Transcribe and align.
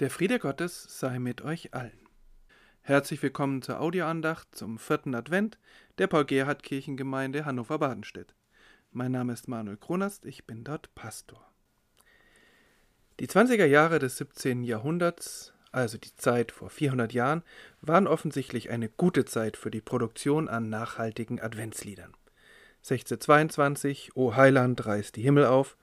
Der 0.00 0.08
Friede 0.08 0.38
Gottes 0.38 0.98
sei 0.98 1.18
mit 1.18 1.42
euch 1.42 1.74
allen. 1.74 2.08
Herzlich 2.80 3.22
willkommen 3.22 3.60
zur 3.60 3.82
Audioandacht 3.82 4.48
zum 4.54 4.78
vierten 4.78 5.14
Advent 5.14 5.58
der 5.98 6.06
Paul-Gerhardt-Kirchengemeinde 6.06 7.44
Hannover-Badenstedt. 7.44 8.34
Mein 8.92 9.12
Name 9.12 9.34
ist 9.34 9.46
Manuel 9.46 9.76
Kronast, 9.76 10.24
ich 10.24 10.46
bin 10.46 10.64
dort 10.64 10.94
Pastor. 10.94 11.46
Die 13.18 13.26
20er 13.26 13.66
Jahre 13.66 13.98
des 13.98 14.16
17. 14.16 14.64
Jahrhunderts, 14.64 15.52
also 15.70 15.98
die 15.98 16.16
Zeit 16.16 16.50
vor 16.50 16.70
400 16.70 17.12
Jahren, 17.12 17.42
waren 17.82 18.06
offensichtlich 18.06 18.70
eine 18.70 18.88
gute 18.88 19.26
Zeit 19.26 19.58
für 19.58 19.70
die 19.70 19.82
Produktion 19.82 20.48
an 20.48 20.70
nachhaltigen 20.70 21.42
Adventsliedern. 21.42 22.14
1622 22.84 24.16
O 24.16 24.34
Heiland 24.34 24.86
reißt 24.86 25.14
die 25.14 25.22
Himmel 25.22 25.44
auf, 25.44 25.76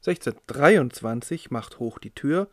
1623 0.00 1.50
macht 1.50 1.78
hoch 1.78 1.98
die 1.98 2.14
Tür 2.14 2.50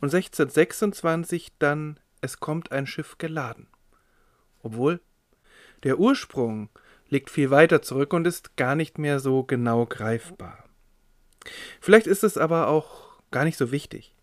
und 0.00 0.14
1626 0.14 1.52
dann 1.58 1.98
Es 2.20 2.40
kommt 2.40 2.72
ein 2.72 2.86
Schiff 2.86 3.18
geladen. 3.18 3.68
Obwohl 4.62 5.00
der 5.84 5.98
Ursprung 5.98 6.68
liegt 7.08 7.30
viel 7.30 7.50
weiter 7.50 7.82
zurück 7.82 8.12
und 8.12 8.26
ist 8.26 8.56
gar 8.56 8.74
nicht 8.74 8.98
mehr 8.98 9.20
so 9.20 9.44
genau 9.44 9.86
greifbar. 9.86 10.64
Vielleicht 11.80 12.06
ist 12.06 12.24
es 12.24 12.36
aber 12.36 12.68
auch 12.68 13.20
gar 13.30 13.44
nicht 13.44 13.56
so 13.56 13.70
wichtig. 13.70 14.14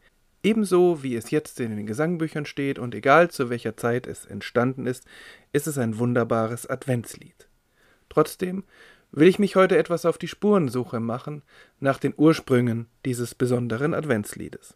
Ebenso 0.44 1.02
wie 1.02 1.16
es 1.16 1.32
jetzt 1.32 1.60
in 1.60 1.76
den 1.76 1.88
Gesangbüchern 1.88 2.46
steht 2.46 2.78
und 2.78 2.94
egal 2.94 3.32
zu 3.32 3.50
welcher 3.50 3.78
Zeit 3.78 4.06
es 4.06 4.26
entstanden 4.26 4.86
ist, 4.86 5.06
ist 5.54 5.66
es 5.66 5.78
ein 5.78 5.98
wunderbares 5.98 6.70
Adventslied. 6.70 7.48
Trotzdem 8.10 8.64
will 9.12 9.28
ich 9.28 9.40
mich 9.40 9.56
heute 9.56 9.78
etwas 9.78 10.06
auf 10.06 10.18
die 10.18 10.28
Spurensuche 10.28 11.00
machen 11.00 11.42
nach 11.80 11.98
den 11.98 12.14
Ursprüngen 12.16 12.88
dieses 13.06 13.34
besonderen 13.34 13.94
Adventsliedes. 13.94 14.76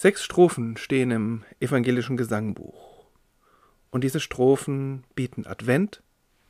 Sechs 0.00 0.22
Strophen 0.22 0.76
stehen 0.76 1.10
im 1.10 1.42
evangelischen 1.58 2.16
Gesangbuch. 2.16 3.04
Und 3.90 4.04
diese 4.04 4.20
Strophen 4.20 5.02
bieten 5.16 5.44
Advent 5.44 6.04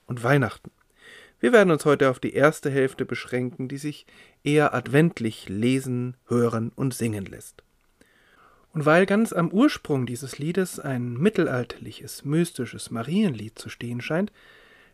und 0.05 0.23
Weihnachten. 0.23 0.71
Wir 1.41 1.55
werden 1.55 1.71
uns 1.71 1.87
heute 1.87 2.11
auf 2.11 2.21
die 2.21 2.35
erste 2.35 2.69
Hälfte 2.69 3.07
beschränken, 3.07 3.67
die 3.67 3.79
sich 3.79 4.05
eher 4.45 4.75
adventlich 4.75 5.49
lesen, 5.49 6.15
hören 6.27 6.73
und 6.77 6.93
singen 6.93 7.25
lässt. 7.25 7.63
Und 8.75 8.85
weil 8.85 9.07
ganz 9.07 9.33
am 9.33 9.49
Ursprung 9.51 10.05
dieses 10.05 10.39
Liedes 10.39 10.79
ein 10.79 11.15
mittelalterliches, 11.15 12.27
mystisches 12.27 12.91
Marienlied 12.91 13.59
zu 13.59 13.71
stehen 13.71 14.03
scheint, 14.03 14.31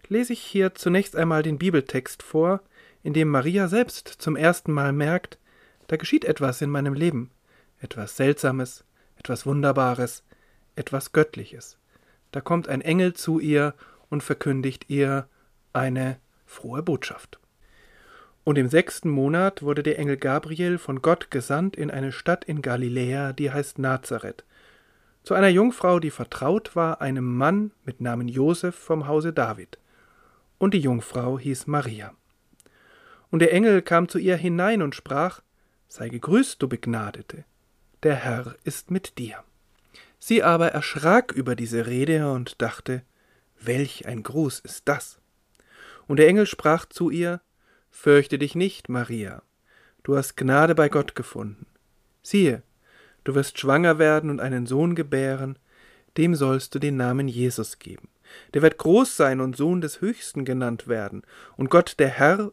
lese 0.07 0.33
ich 0.33 0.41
hier 0.41 0.77
zunächst 0.77 1.17
einmal 1.17 1.43
den 1.43 1.59
Bibeltext 1.59 2.23
vor, 2.23 2.63
in 3.03 3.15
dem 3.15 3.31
Maria 3.31 3.67
selbst 3.67 4.07
zum 4.07 4.37
ersten 4.37 4.71
Mal 4.71 4.93
merkt, 4.93 5.39
da 5.89 5.97
geschieht 5.97 6.25
etwas 6.25 6.63
in 6.63 6.71
meinem 6.71 6.95
Leben, 6.95 7.33
etwas 7.84 8.17
Seltsames, 8.17 8.84
etwas 9.17 9.47
Wunderbares, 9.47 10.25
etwas 10.75 11.12
Göttliches. 11.12 11.78
Da 12.33 12.41
kommt 12.41 12.69
ein 12.69 12.81
Engel 12.81 13.15
zu 13.15 13.39
ihr 13.39 13.75
und 14.11 14.22
verkündigt 14.22 14.87
ihr 14.89 15.28
eine 15.72 16.19
frohe 16.47 16.83
Botschaft. 16.83 17.39
Und 18.43 18.59
im 18.59 18.69
sechsten 18.69 19.09
Monat 19.09 19.62
wurde 19.62 19.83
der 19.83 19.99
Engel 19.99 20.17
Gabriel 20.17 20.78
von 20.78 21.00
Gott 21.00 21.31
gesandt 21.31 21.77
in 21.77 21.91
eine 21.91 22.12
Stadt 22.12 22.44
in 22.44 22.61
Galiläa, 22.61 23.33
die 23.33 23.50
heißt 23.50 23.78
Nazareth, 23.78 24.44
zu 25.23 25.33
einer 25.33 25.49
Jungfrau, 25.49 26.00
die 26.00 26.11
vertraut 26.11 26.77
war 26.77 27.00
einem 27.00 27.37
Mann 27.37 27.71
mit 27.84 28.03
Namen 28.03 28.28
Josef 28.28 28.75
vom 28.75 29.09
Hause 29.09 29.33
David. 29.33 29.78
Und 30.59 30.75
die 30.75 30.81
Jungfrau 30.81 31.39
hieß 31.39 31.67
Maria. 31.67 32.12
Und 33.31 33.39
der 33.39 33.53
Engel 33.55 33.81
kam 33.81 34.09
zu 34.09 34.19
ihr 34.19 34.37
hinein 34.37 34.83
und 34.83 34.94
sprach: 34.94 35.41
Sei 35.89 36.11
gegrüßt, 36.11 36.61
du 36.61 36.69
Begnadete, 36.69 37.44
der 38.05 38.17
Herr 38.17 38.55
ist 38.65 38.91
mit 38.91 39.19
dir. 39.19 39.43
Sie 40.19 40.43
aber 40.43 40.69
erschrak 40.69 41.33
über 41.33 41.57
diese 41.57 41.87
Rede 41.87 42.31
und 42.31 42.63
dachte, 42.63 43.03
welch 43.61 44.07
ein 44.07 44.23
Gruß 44.23 44.61
ist 44.61 44.89
das? 44.89 45.19
Und 46.07 46.19
der 46.19 46.29
Engel 46.29 46.47
sprach 46.47 46.87
zu 46.87 47.11
ihr, 47.11 47.41
Fürchte 47.91 48.39
dich 48.39 48.55
nicht, 48.55 48.89
Maria, 48.89 49.43
du 50.03 50.17
hast 50.17 50.37
Gnade 50.37 50.75
bei 50.75 50.89
Gott 50.89 51.15
gefunden. 51.15 51.67
Siehe, 52.23 52.63
du 53.23 53.35
wirst 53.35 53.59
schwanger 53.59 53.99
werden 53.99 54.31
und 54.31 54.41
einen 54.41 54.67
Sohn 54.67 54.95
gebären, 54.95 55.59
dem 56.17 56.35
sollst 56.35 56.75
du 56.75 56.79
den 56.79 56.97
Namen 56.97 57.29
Jesus 57.29 57.79
geben. 57.79 58.09
Der 58.53 58.63
wird 58.63 58.79
groß 58.79 59.17
sein 59.17 59.41
und 59.41 59.57
Sohn 59.57 59.81
des 59.81 60.01
Höchsten 60.01 60.45
genannt 60.45 60.89
werden, 60.89 61.23
und 61.57 61.71
Gott 61.71 61.95
der 61.99 62.09
Herr 62.09 62.53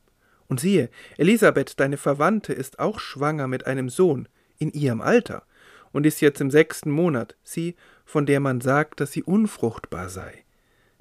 Und 0.51 0.59
siehe, 0.59 0.89
Elisabeth, 1.15 1.79
deine 1.79 1.95
Verwandte, 1.95 2.51
ist 2.51 2.77
auch 2.77 2.99
schwanger 2.99 3.47
mit 3.47 3.67
einem 3.67 3.87
Sohn 3.87 4.27
in 4.57 4.69
ihrem 4.73 4.99
Alter 4.99 5.43
und 5.93 6.05
ist 6.05 6.19
jetzt 6.19 6.41
im 6.41 6.51
sechsten 6.51 6.91
Monat, 6.91 7.37
sie, 7.41 7.77
von 8.03 8.25
der 8.25 8.41
man 8.41 8.59
sagt, 8.59 8.99
dass 8.99 9.13
sie 9.13 9.23
unfruchtbar 9.23 10.09
sei. 10.09 10.43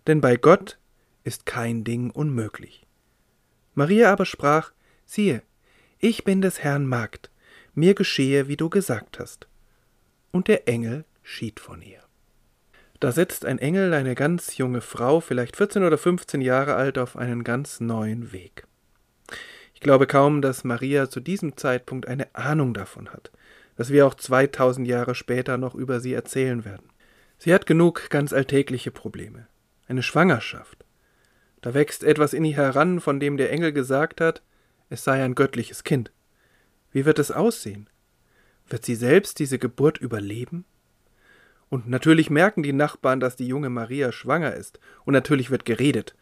Denn 0.07 0.21
bei 0.21 0.37
Gott 0.37 0.79
ist 1.25 1.47
kein 1.47 1.83
Ding 1.83 2.13
unmöglich. 2.13 2.87
Maria 3.75 4.13
aber 4.13 4.25
sprach, 4.25 4.71
siehe, 5.05 5.43
ich 5.99 6.23
bin 6.23 6.43
des 6.43 6.61
Herrn 6.61 6.87
Magd, 6.87 7.33
mir 7.75 7.97
geschehe, 7.97 8.47
wie 8.47 8.57
du 8.57 8.71
gesagt 8.71 9.19
hast. 9.19 9.49
Und 10.31 10.47
der 10.47 10.69
Engel 10.69 11.05
schied 11.25 11.59
von 11.59 11.83
ihr. 11.83 12.05
Da 13.01 13.11
setzt 13.11 13.45
ein 13.45 13.59
Engel 13.59 13.95
eine 13.95 14.15
ganz 14.15 14.59
junge 14.59 14.81
Frau, 14.81 15.19
vielleicht 15.19 15.57
14 15.57 15.83
oder 15.83 15.99
15 15.99 16.41
Jahre 16.41 16.77
alt, 16.77 16.99
auf 16.99 17.17
einen 17.17 17.43
ganz 17.43 17.81
neuen 17.81 18.31
Weg. 18.31 18.69
Ich 19.81 19.85
glaube 19.85 20.07
kaum, 20.07 20.43
dass 20.43 20.63
Maria 20.63 21.09
zu 21.09 21.21
diesem 21.21 21.57
Zeitpunkt 21.57 22.07
eine 22.07 22.35
Ahnung 22.35 22.75
davon 22.75 23.09
hat, 23.09 23.31
dass 23.77 23.89
wir 23.89 24.07
auch 24.07 24.13
2000 24.13 24.87
Jahre 24.87 25.15
später 25.15 25.57
noch 25.57 25.75
über 25.75 26.01
sie 26.01 26.13
erzählen 26.13 26.67
werden. 26.67 26.91
Sie 27.39 27.55
hat 27.55 27.65
genug 27.65 28.11
ganz 28.11 28.35
alltägliche 28.35 28.91
Probleme. 28.91 29.47
Eine 29.89 30.03
Schwangerschaft. 30.03 30.85
Da 31.63 31.73
wächst 31.73 32.05
etwas 32.05 32.35
in 32.35 32.45
ihr 32.45 32.57
heran, 32.57 33.01
von 33.01 33.21
dem 33.21 33.39
der 33.39 33.51
Engel 33.51 33.73
gesagt 33.73 34.21
hat, 34.21 34.43
es 34.91 35.03
sei 35.03 35.25
ein 35.25 35.35
göttliches 35.35 35.83
Kind. 35.83 36.13
Wie 36.93 37.07
wird 37.07 37.19
es 37.19 37.31
aussehen? 37.31 37.89
Wird 38.69 38.85
sie 38.85 38.95
selbst 38.95 39.39
diese 39.39 39.59
Geburt 39.59 39.97
überleben? 39.97 40.67
Und 41.71 41.89
natürlich 41.89 42.29
merken 42.29 42.63
die 42.63 42.75
Nachbarn, 42.75 43.19
dass 43.19 43.35
die 43.35 43.47
junge 43.47 43.71
Maria 43.71 44.13
schwanger 44.13 44.53
ist, 44.53 44.79
und 45.07 45.15
natürlich 45.15 45.51
wird 45.51 45.65
geredet. 45.65 46.15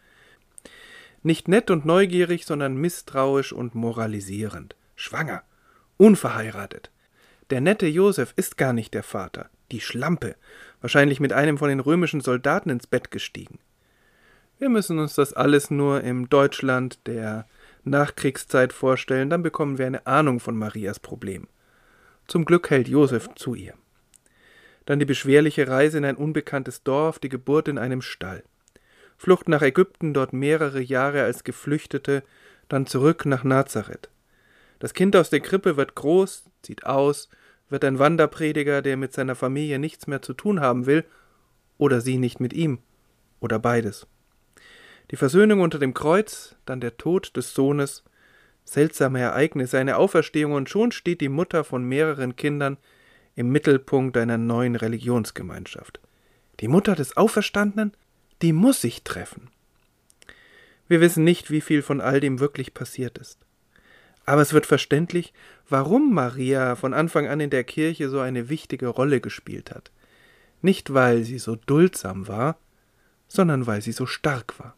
Nicht 1.21 1.47
nett 1.47 1.69
und 1.69 1.85
neugierig, 1.85 2.45
sondern 2.45 2.75
misstrauisch 2.75 3.51
und 3.51 3.75
moralisierend. 3.75 4.75
Schwanger. 4.95 5.43
Unverheiratet. 5.97 6.91
Der 7.49 7.61
nette 7.61 7.87
Josef 7.87 8.33
ist 8.35 8.57
gar 8.57 8.73
nicht 8.73 8.93
der 8.93 9.03
Vater. 9.03 9.49
Die 9.71 9.81
Schlampe. 9.81 10.35
Wahrscheinlich 10.81 11.19
mit 11.19 11.33
einem 11.33 11.57
von 11.57 11.69
den 11.69 11.79
römischen 11.79 12.21
Soldaten 12.21 12.69
ins 12.69 12.87
Bett 12.87 13.11
gestiegen. 13.11 13.59
Wir 14.59 14.69
müssen 14.69 14.99
uns 14.99 15.15
das 15.15 15.33
alles 15.33 15.71
nur 15.71 16.01
im 16.01 16.29
Deutschland 16.29 17.07
der 17.07 17.47
Nachkriegszeit 17.83 18.73
vorstellen, 18.73 19.29
dann 19.29 19.43
bekommen 19.43 19.77
wir 19.77 19.87
eine 19.87 20.05
Ahnung 20.05 20.39
von 20.39 20.57
Marias 20.57 20.99
Problem. 20.99 21.47
Zum 22.27 22.45
Glück 22.45 22.69
hält 22.69 22.87
Josef 22.87 23.29
zu 23.35 23.55
ihr. 23.55 23.73
Dann 24.85 24.99
die 24.99 25.05
beschwerliche 25.05 25.67
Reise 25.67 25.97
in 25.97 26.05
ein 26.05 26.15
unbekanntes 26.15 26.83
Dorf, 26.83 27.19
die 27.19 27.29
Geburt 27.29 27.67
in 27.67 27.77
einem 27.77 28.01
Stall. 28.01 28.43
Flucht 29.19 29.49
nach 29.49 29.61
Ägypten, 29.61 30.13
dort 30.13 30.31
mehrere 30.31 30.79
Jahre 30.79 31.23
als 31.23 31.43
Geflüchtete, 31.43 32.23
dann 32.69 32.87
zurück 32.87 33.25
nach 33.25 33.43
Nazareth. 33.43 34.09
Das 34.79 34.93
Kind 34.93 35.13
aus 35.17 35.29
der 35.29 35.41
Krippe 35.41 35.75
wird 35.75 35.93
groß, 35.93 36.45
zieht 36.61 36.85
aus, 36.85 37.29
wird 37.67 37.83
ein 37.83 37.99
Wanderprediger, 37.99 38.81
der 38.81 38.95
mit 38.95 39.11
seiner 39.11 39.35
Familie 39.35 39.77
nichts 39.77 40.07
mehr 40.07 40.21
zu 40.21 40.33
tun 40.33 40.61
haben 40.61 40.85
will, 40.85 41.03
oder 41.77 41.99
sie 41.99 42.17
nicht 42.17 42.39
mit 42.39 42.53
ihm, 42.53 42.79
oder 43.41 43.59
beides. 43.59 44.07
Die 45.11 45.17
Versöhnung 45.17 45.59
unter 45.59 45.79
dem 45.79 45.93
Kreuz, 45.93 46.55
dann 46.65 46.79
der 46.79 46.95
Tod 46.95 47.35
des 47.35 47.53
Sohnes, 47.53 48.05
seltsame 48.63 49.19
Ereignisse, 49.19 49.79
eine 49.79 49.97
Auferstehung, 49.97 50.53
und 50.53 50.69
schon 50.69 50.93
steht 50.93 51.19
die 51.19 51.27
Mutter 51.27 51.65
von 51.65 51.83
mehreren 51.83 52.37
Kindern 52.37 52.77
im 53.35 53.49
Mittelpunkt 53.49 54.15
einer 54.15 54.37
neuen 54.37 54.77
Religionsgemeinschaft. 54.77 55.99
Die 56.61 56.69
Mutter 56.69 56.95
des 56.95 57.17
Auferstandenen? 57.17 57.91
Die 58.41 58.53
muss 58.53 58.81
sich 58.81 59.03
treffen. 59.03 59.49
Wir 60.87 61.01
wissen 61.01 61.23
nicht, 61.23 61.51
wie 61.51 61.61
viel 61.61 61.81
von 61.81 62.01
all 62.01 62.19
dem 62.19 62.39
wirklich 62.39 62.73
passiert 62.73 63.17
ist. 63.17 63.39
Aber 64.25 64.41
es 64.41 64.53
wird 64.53 64.65
verständlich, 64.65 65.33
warum 65.67 66.13
Maria 66.13 66.75
von 66.75 66.93
Anfang 66.93 67.27
an 67.27 67.39
in 67.39 67.49
der 67.49 67.63
Kirche 67.63 68.09
so 68.09 68.19
eine 68.19 68.49
wichtige 68.49 68.87
Rolle 68.87 69.21
gespielt 69.21 69.71
hat. 69.71 69.91
nicht 70.61 70.93
weil 70.93 71.23
sie 71.23 71.39
so 71.39 71.55
duldsam 71.55 72.27
war, 72.27 72.57
sondern 73.27 73.67
weil 73.67 73.81
sie 73.81 73.91
so 73.91 74.05
stark 74.05 74.59
war. 74.59 74.75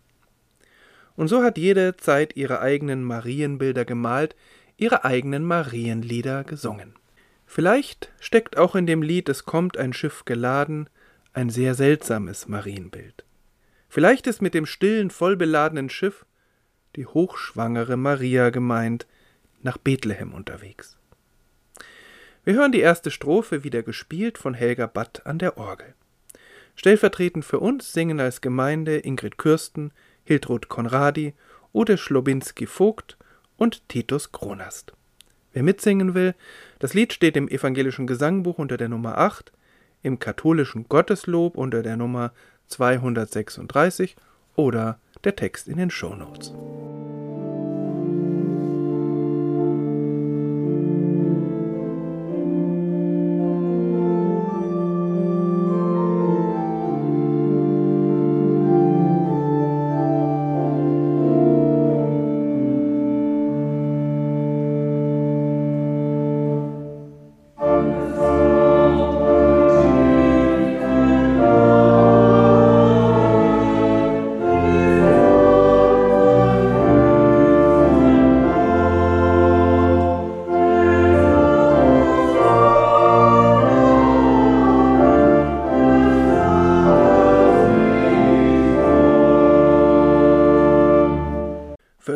Und 1.15 1.27
so 1.27 1.43
hat 1.43 1.57
jede 1.57 1.97
Zeit 1.97 2.35
ihre 2.35 2.61
eigenen 2.61 3.03
Marienbilder 3.03 3.85
gemalt, 3.85 4.35
ihre 4.77 5.05
eigenen 5.05 5.43
Marienlieder 5.43 6.43
gesungen. 6.43 6.93
Vielleicht 7.45 8.11
steckt 8.19 8.57
auch 8.57 8.75
in 8.75 8.85
dem 8.85 9.01
Lied 9.01 9.27
Es 9.27 9.45
kommt 9.45 9.77
ein 9.77 9.93
Schiff 9.93 10.25
geladen 10.25 10.89
ein 11.33 11.49
sehr 11.49 11.75
seltsames 11.75 12.47
Marienbild. 12.47 13.23
Vielleicht 13.93 14.25
ist 14.25 14.41
mit 14.41 14.53
dem 14.53 14.65
stillen, 14.65 15.09
vollbeladenen 15.09 15.89
Schiff 15.89 16.25
die 16.95 17.05
hochschwangere 17.05 17.97
Maria 17.97 18.49
gemeint, 18.49 19.05
nach 19.63 19.77
Bethlehem 19.77 20.33
unterwegs. 20.33 20.97
Wir 22.45 22.53
hören 22.53 22.71
die 22.71 22.79
erste 22.79 23.11
Strophe 23.11 23.65
wieder 23.65 23.83
gespielt 23.83 24.37
von 24.37 24.53
Helga 24.53 24.87
Batt 24.87 25.25
an 25.25 25.39
der 25.39 25.57
Orgel. 25.57 25.93
Stellvertretend 26.75 27.43
für 27.43 27.59
uns 27.59 27.91
singen 27.91 28.21
als 28.21 28.39
Gemeinde 28.39 28.97
Ingrid 28.97 29.37
Kürsten, 29.37 29.91
Hildrud 30.23 30.69
Konradi, 30.69 31.33
Ode 31.73 31.97
Schlobinski-Vogt 31.97 33.17
und 33.57 33.89
Titus 33.89 34.31
Kronast. 34.31 34.93
Wer 35.51 35.63
mitsingen 35.63 36.13
will, 36.13 36.33
das 36.79 36.93
Lied 36.93 37.11
steht 37.11 37.35
im 37.35 37.49
evangelischen 37.49 38.07
Gesangbuch 38.07 38.57
unter 38.57 38.77
der 38.77 38.87
Nummer 38.87 39.17
8, 39.17 39.51
im 40.01 40.17
katholischen 40.17 40.87
Gotteslob 40.87 41.57
unter 41.57 41.83
der 41.83 41.97
Nummer 41.97 42.31
236 42.71 44.15
oder 44.55 44.99
der 45.23 45.35
Text 45.35 45.67
in 45.67 45.77
den 45.77 45.91
Shownotes. 45.91 46.53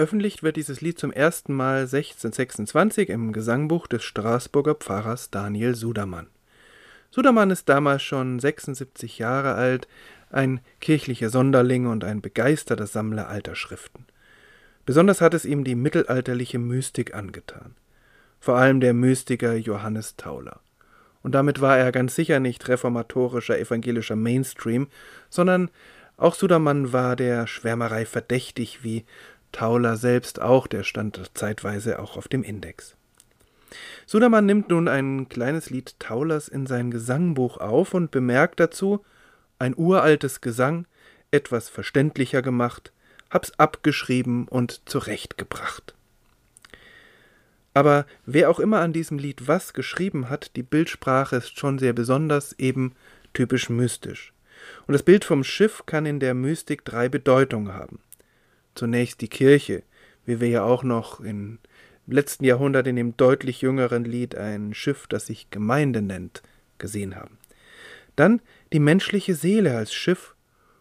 Veröffentlicht 0.06 0.44
wird 0.44 0.56
dieses 0.56 0.82
Lied 0.82 1.00
zum 1.00 1.12
ersten 1.12 1.52
Mal 1.52 1.80
1626 1.80 3.10
im 3.10 3.34
Gesangbuch 3.34 3.88
des 3.88 4.04
Straßburger 4.04 4.76
Pfarrers 4.76 5.32
Daniel 5.32 5.74
Sudermann. 5.74 6.28
Sudermann 7.10 7.50
ist 7.50 7.68
damals 7.70 8.04
schon 8.04 8.40
76 8.40 9.18
Jahre 9.18 9.56
alt, 9.56 9.88
ein 10.30 10.60
kirchlicher 10.80 11.32
Sonderling 11.32 11.88
und 11.88 12.04
ein 12.04 12.22
begeisterter 12.22 12.86
Sammler 12.86 13.30
alter 13.30 13.56
Schriften. 13.56 14.06
Besonders 14.86 15.22
hat 15.22 15.34
es 15.34 15.44
ihm 15.44 15.64
die 15.64 15.74
mittelalterliche 15.74 16.60
Mystik 16.60 17.16
angetan. 17.16 17.74
Vor 18.40 18.58
allem 18.58 18.82
der 18.82 18.94
Mystiker 18.94 19.56
Johannes 19.56 20.18
Tauler. 20.18 20.60
Und 21.24 21.34
damit 21.34 21.62
war 21.62 21.80
er 21.80 21.92
ganz 21.92 22.14
sicher 22.14 22.40
nicht 22.40 22.68
reformatorischer 22.68 23.58
evangelischer 23.58 24.16
Mainstream, 24.16 24.86
sondern 25.32 25.72
auch 26.18 26.36
Sudermann 26.36 26.94
war 26.94 27.16
der 27.16 27.46
Schwärmerei 27.46 28.06
verdächtig, 28.06 28.84
wie 28.84 29.04
Tauler 29.56 29.96
selbst 29.96 30.42
auch, 30.42 30.68
der 30.68 30.84
stand 30.84 31.32
zeitweise 31.34 32.00
auch 32.00 32.18
auf 32.18 32.28
dem 32.28 32.44
Index. 32.44 32.98
Sudermann 34.06 34.46
nimmt 34.46 34.68
nun 34.68 34.90
ein 34.90 35.30
kleines 35.30 35.70
Lied 35.70 35.98
Taulers 35.98 36.50
in 36.50 36.66
sein 36.66 36.92
Gesangbuch 36.92 37.58
auf 37.58 37.94
und 37.94 38.12
bemerkt 38.12 38.60
dazu, 38.60 39.06
ein 39.58 39.74
uraltes 39.74 40.42
Gesang, 40.42 40.88
etwas 41.32 41.70
verständlicher 41.70 42.42
gemacht, 42.42 42.92
hab's 43.30 43.54
abgeschrieben 43.58 44.50
und 44.50 44.82
zurechtgebracht. 44.90 45.96
Aber 47.74 48.06
wer 48.26 48.50
auch 48.50 48.60
immer 48.60 48.82
an 48.82 48.92
diesem 48.92 49.18
Lied 49.18 49.48
was 49.48 49.72
geschrieben 49.72 50.30
hat, 50.30 50.58
die 50.58 50.64
Bildsprache 50.64 51.38
ist 51.38 51.58
schon 51.58 51.80
sehr 51.80 51.94
besonders, 51.94 52.60
eben 52.60 52.94
typisch 53.34 53.70
mystisch. 53.70 54.34
Und 54.86 54.92
das 54.92 55.04
Bild 55.04 55.24
vom 55.24 55.46
Schiff 55.46 55.84
kann 55.86 56.06
in 56.06 56.20
der 56.20 56.34
Mystik 56.34 56.84
drei 56.84 57.08
Bedeutungen 57.08 57.74
haben 57.74 58.00
zunächst 58.76 59.22
die 59.22 59.28
Kirche, 59.28 59.84
wie 60.26 60.40
wir 60.40 60.50
ja 60.50 60.64
auch 60.64 60.84
noch 60.84 61.20
im 61.20 61.60
letzten 62.08 62.46
Jahrhundert 62.46 62.88
in 62.88 62.96
dem 62.96 63.18
deutlich 63.18 63.62
jüngeren 63.62 64.04
Lied 64.04 64.36
ein 64.36 64.74
Schiff, 64.74 65.08
das 65.08 65.28
sich 65.28 65.50
Gemeinde 65.50 66.02
nennt, 66.02 66.44
gesehen 66.78 67.16
haben. 67.16 67.38
Dann 68.16 68.42
die 68.74 68.80
menschliche 68.80 69.36
Seele 69.36 69.76
als 69.76 69.94
Schiff 69.94 70.36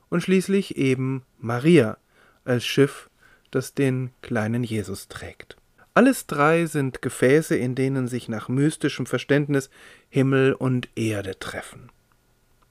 und 0.08 0.22
schließlich 0.22 0.76
eben 0.76 1.22
Maria 1.38 1.96
als 2.44 2.64
Schiff, 2.64 3.08
das 3.50 3.74
den 3.74 4.10
kleinen 4.22 4.64
Jesus 4.64 5.08
trägt. 5.08 5.56
Alles 5.94 6.26
drei 6.26 6.66
sind 6.66 7.02
Gefäße, 7.02 7.56
in 7.56 7.76
denen 7.76 8.08
sich 8.08 8.28
nach 8.28 8.48
mystischem 8.48 9.06
Verständnis 9.06 9.70
Himmel 10.08 10.52
und 10.52 10.88
Erde 10.96 11.38
treffen. 11.38 11.90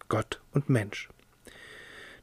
Gott 0.09 0.41
und 0.51 0.69
Mensch. 0.69 1.09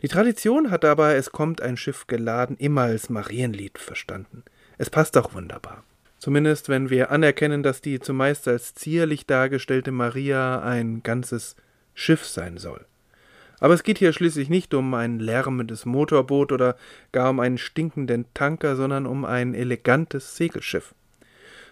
Die 0.02 0.08
Tradition 0.08 0.70
hat 0.70 0.86
aber 0.86 1.14
Es 1.14 1.30
kommt 1.30 1.60
ein 1.60 1.76
Schiff 1.76 2.06
geladen 2.06 2.56
immer 2.56 2.82
als 2.82 3.10
Marienlied 3.10 3.78
verstanden. 3.78 4.44
Es 4.78 4.88
passt 4.88 5.16
auch 5.18 5.34
wunderbar. 5.34 5.84
Zumindest 6.18 6.70
wenn 6.70 6.88
wir 6.88 7.10
anerkennen, 7.10 7.62
dass 7.62 7.82
die 7.82 8.00
zumeist 8.00 8.48
als 8.48 8.74
zierlich 8.74 9.26
dargestellte 9.26 9.92
Maria 9.92 10.62
ein 10.62 11.02
ganzes 11.02 11.54
Schiff 11.92 12.24
sein 12.24 12.56
soll. 12.56 12.86
Aber 13.58 13.74
es 13.74 13.82
geht 13.82 13.98
hier 13.98 14.14
schließlich 14.14 14.48
nicht 14.48 14.72
um 14.72 14.94
ein 14.94 15.18
lärmendes 15.18 15.84
Motorboot 15.84 16.50
oder 16.50 16.76
gar 17.12 17.28
um 17.28 17.40
einen 17.40 17.58
stinkenden 17.58 18.24
Tanker, 18.32 18.76
sondern 18.76 19.06
um 19.06 19.26
ein 19.26 19.54
elegantes 19.54 20.34
Segelschiff. 20.34 20.94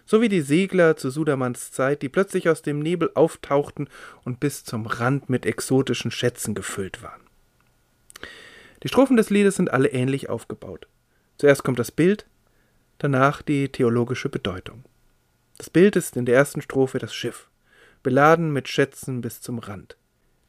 So 0.04 0.20
wie 0.20 0.28
die 0.28 0.42
Segler 0.42 0.96
zu 0.96 1.10
Sudermanns 1.10 1.70
Zeit, 1.70 2.02
die 2.02 2.10
plötzlich 2.10 2.50
aus 2.50 2.60
dem 2.60 2.80
Nebel 2.80 3.10
auftauchten 3.14 3.88
und 4.24 4.38
bis 4.38 4.64
zum 4.64 4.84
Rand 4.84 5.30
mit 5.30 5.46
exotischen 5.46 6.10
Schätzen 6.10 6.54
gefüllt 6.54 7.02
waren. 7.02 7.27
Die 8.82 8.88
Strophen 8.88 9.16
des 9.16 9.30
Liedes 9.30 9.56
sind 9.56 9.72
alle 9.72 9.88
ähnlich 9.88 10.28
aufgebaut. 10.28 10.86
Zuerst 11.36 11.64
kommt 11.64 11.78
das 11.78 11.90
Bild, 11.90 12.26
danach 12.98 13.42
die 13.42 13.68
theologische 13.70 14.28
Bedeutung. 14.28 14.84
Das 15.56 15.70
Bild 15.70 15.96
ist 15.96 16.16
in 16.16 16.24
der 16.24 16.36
ersten 16.36 16.62
Strophe 16.62 16.98
das 16.98 17.14
Schiff, 17.14 17.50
beladen 18.02 18.52
mit 18.52 18.68
Schätzen 18.68 19.20
bis 19.20 19.40
zum 19.40 19.58
Rand. 19.58 19.96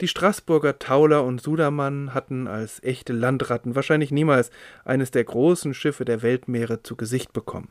Die 0.01 0.07
Straßburger 0.07 0.79
Tauler 0.79 1.25
und 1.25 1.41
Sudermann 1.41 2.13
hatten 2.13 2.48
als 2.48 2.81
echte 2.83 3.12
Landratten 3.12 3.75
wahrscheinlich 3.75 4.12
niemals 4.12 4.50
eines 4.86 5.12
der 5.12 5.25
großen 5.25 5.74
Schiffe 5.74 6.05
der 6.05 6.21
Weltmeere 6.21 6.83
zu 6.83 6.95
Gesicht 6.95 7.33
bekommen. 7.33 7.69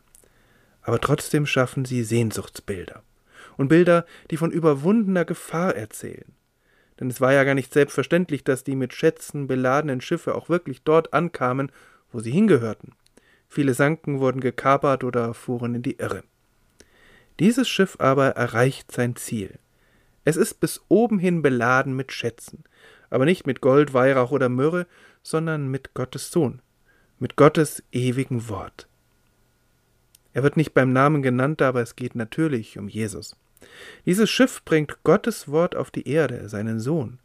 Aber 0.81 0.99
trotzdem 0.99 1.45
schaffen 1.45 1.85
sie 1.85 2.03
Sehnsuchtsbilder. 2.03 3.01
Und 3.57 3.69
Bilder, 3.69 4.05
die 4.29 4.37
von 4.37 4.51
überwundener 4.51 5.25
Gefahr 5.25 5.75
erzählen, 5.75 6.31
denn 6.99 7.09
es 7.09 7.21
war 7.21 7.33
ja 7.33 7.43
gar 7.43 7.55
nicht 7.55 7.73
selbstverständlich, 7.73 8.43
dass 8.43 8.63
die 8.63 8.75
mit 8.75 8.93
Schätzen 8.93 9.47
beladenen 9.47 10.01
Schiffe 10.01 10.35
auch 10.35 10.49
wirklich 10.49 10.83
dort 10.83 11.13
ankamen, 11.13 11.71
wo 12.11 12.19
sie 12.19 12.31
hingehörten. 12.31 12.93
Viele 13.47 13.73
sanken, 13.73 14.19
wurden 14.19 14.41
gekapert 14.41 15.03
oder 15.03 15.33
fuhren 15.33 15.75
in 15.75 15.81
die 15.81 15.97
Irre. 15.97 16.23
Dieses 17.39 17.69
Schiff 17.69 17.95
aber 17.99 18.31
erreicht 18.31 18.91
sein 18.91 19.15
Ziel. 19.15 19.59
Es 20.25 20.35
ist 20.35 20.59
bis 20.59 20.81
oben 20.89 21.19
hin 21.19 21.41
beladen 21.41 21.95
mit 21.95 22.11
Schätzen, 22.11 22.63
aber 23.09 23.25
nicht 23.25 23.47
mit 23.47 23.61
Gold, 23.61 23.93
Weihrauch 23.93 24.31
oder 24.31 24.49
Myrrhe, 24.49 24.85
sondern 25.23 25.69
mit 25.69 25.93
Gottes 25.93 26.31
Sohn, 26.31 26.61
mit 27.17 27.37
Gottes 27.37 27.81
ewigen 27.91 28.49
Wort. 28.49 28.87
Er 30.33 30.43
wird 30.43 30.57
nicht 30.57 30.73
beim 30.73 30.93
Namen 30.93 31.21
genannt, 31.21 31.61
aber 31.61 31.81
es 31.81 31.95
geht 31.95 32.13
natürlich 32.13 32.77
um 32.77 32.87
Jesus. 32.87 33.35
Dieses 34.05 34.29
Schiff 34.29 34.63
bringt 34.63 35.03
Gottes 35.03 35.49
Wort 35.49 35.75
auf 35.75 35.91
die 35.91 36.07
Erde, 36.07 36.49
seinen 36.49 36.79
Sohn. 36.79 37.19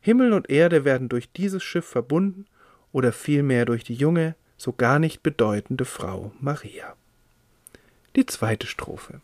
Himmel 0.00 0.32
und 0.32 0.50
Erde 0.50 0.84
werden 0.84 1.08
durch 1.08 1.30
dieses 1.32 1.62
Schiff 1.62 1.86
verbunden 1.86 2.46
oder 2.92 3.12
vielmehr 3.12 3.64
durch 3.64 3.84
die 3.84 3.94
junge, 3.94 4.34
so 4.56 4.72
gar 4.72 4.98
nicht 4.98 5.22
bedeutende 5.22 5.84
Frau 5.84 6.32
Maria. 6.40 6.94
Die 8.16 8.26
zweite 8.26 8.66
Strophe. 8.66 9.20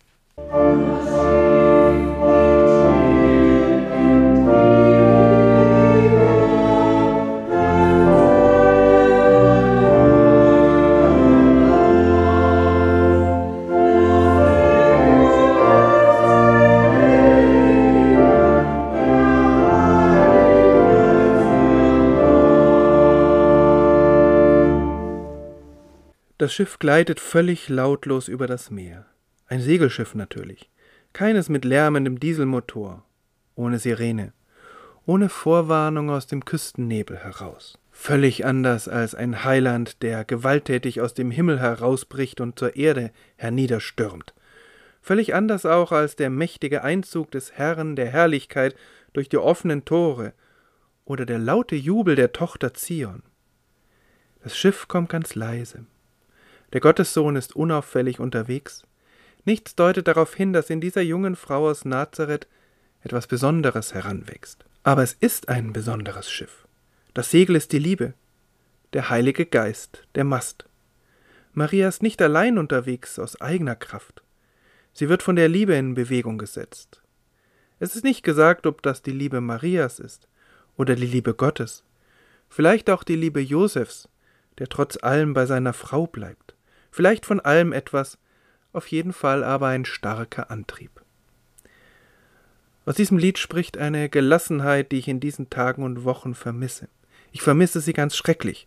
Das 26.38 26.54
Schiff 26.54 26.78
gleitet 26.78 27.18
völlig 27.18 27.68
lautlos 27.68 28.28
über 28.28 28.46
das 28.46 28.70
Meer. 28.70 29.06
Ein 29.48 29.60
Segelschiff 29.60 30.14
natürlich. 30.14 30.70
Keines 31.12 31.48
mit 31.48 31.64
lärmendem 31.64 32.20
Dieselmotor. 32.20 33.04
Ohne 33.56 33.80
Sirene. 33.80 34.32
Ohne 35.04 35.30
Vorwarnung 35.30 36.10
aus 36.10 36.28
dem 36.28 36.44
Küstennebel 36.44 37.16
heraus. 37.16 37.76
Völlig 37.90 38.46
anders 38.46 38.86
als 38.86 39.16
ein 39.16 39.42
Heiland, 39.42 40.00
der 40.04 40.24
gewalttätig 40.24 41.00
aus 41.00 41.12
dem 41.12 41.32
Himmel 41.32 41.58
herausbricht 41.58 42.40
und 42.40 42.56
zur 42.56 42.76
Erde 42.76 43.10
herniederstürmt. 43.34 44.32
Völlig 45.02 45.34
anders 45.34 45.66
auch 45.66 45.90
als 45.90 46.14
der 46.14 46.30
mächtige 46.30 46.84
Einzug 46.84 47.32
des 47.32 47.54
Herrn 47.54 47.96
der 47.96 48.06
Herrlichkeit 48.06 48.76
durch 49.12 49.28
die 49.28 49.38
offenen 49.38 49.84
Tore 49.84 50.34
oder 51.04 51.26
der 51.26 51.40
laute 51.40 51.74
Jubel 51.74 52.14
der 52.14 52.32
Tochter 52.32 52.74
Zion. 52.74 53.24
Das 54.44 54.56
Schiff 54.56 54.86
kommt 54.86 55.08
ganz 55.08 55.34
leise. 55.34 55.84
Der 56.72 56.80
Gottessohn 56.80 57.36
ist 57.36 57.56
unauffällig 57.56 58.20
unterwegs. 58.20 58.84
Nichts 59.44 59.74
deutet 59.74 60.08
darauf 60.08 60.34
hin, 60.34 60.52
dass 60.52 60.70
in 60.70 60.80
dieser 60.80 61.02
jungen 61.02 61.36
Frau 61.36 61.68
aus 61.68 61.84
Nazareth 61.84 62.46
etwas 63.02 63.26
Besonderes 63.26 63.94
heranwächst. 63.94 64.64
Aber 64.82 65.02
es 65.02 65.14
ist 65.14 65.48
ein 65.48 65.72
besonderes 65.72 66.30
Schiff. 66.30 66.66
Das 67.14 67.30
Segel 67.30 67.56
ist 67.56 67.72
die 67.72 67.78
Liebe, 67.78 68.14
der 68.92 69.10
Heilige 69.10 69.46
Geist, 69.46 70.06
der 70.14 70.24
Mast. 70.24 70.66
Maria 71.52 71.88
ist 71.88 72.02
nicht 72.02 72.20
allein 72.22 72.58
unterwegs 72.58 73.18
aus 73.18 73.40
eigener 73.40 73.74
Kraft. 73.74 74.22
Sie 74.92 75.08
wird 75.08 75.22
von 75.22 75.36
der 75.36 75.48
Liebe 75.48 75.74
in 75.74 75.94
Bewegung 75.94 76.38
gesetzt. 76.38 77.02
Es 77.80 77.94
ist 77.94 78.04
nicht 78.04 78.22
gesagt, 78.22 78.66
ob 78.66 78.82
das 78.82 79.02
die 79.02 79.12
Liebe 79.12 79.40
Marias 79.40 79.98
ist 79.98 80.28
oder 80.76 80.94
die 80.94 81.06
Liebe 81.06 81.34
Gottes, 81.34 81.84
vielleicht 82.48 82.90
auch 82.90 83.04
die 83.04 83.16
Liebe 83.16 83.40
Josefs, 83.40 84.08
der 84.58 84.68
trotz 84.68 85.02
allem 85.02 85.34
bei 85.34 85.46
seiner 85.46 85.72
Frau 85.72 86.06
bleibt, 86.06 86.47
vielleicht 86.98 87.26
von 87.26 87.38
allem 87.38 87.72
etwas, 87.72 88.18
auf 88.72 88.88
jeden 88.88 89.12
Fall 89.12 89.44
aber 89.44 89.68
ein 89.68 89.84
starker 89.84 90.50
Antrieb. 90.50 90.90
Aus 92.86 92.96
diesem 92.96 93.18
Lied 93.18 93.38
spricht 93.38 93.78
eine 93.78 94.08
Gelassenheit, 94.08 94.90
die 94.90 94.98
ich 94.98 95.06
in 95.06 95.20
diesen 95.20 95.48
Tagen 95.48 95.84
und 95.84 96.02
Wochen 96.02 96.34
vermisse. 96.34 96.88
Ich 97.30 97.40
vermisse 97.40 97.80
sie 97.80 97.92
ganz 97.92 98.16
schrecklich, 98.16 98.66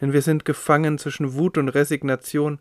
denn 0.00 0.12
wir 0.12 0.22
sind 0.22 0.44
gefangen 0.44 0.96
zwischen 0.96 1.34
Wut 1.34 1.58
und 1.58 1.70
Resignation, 1.70 2.60